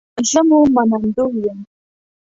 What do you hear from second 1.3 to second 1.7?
یم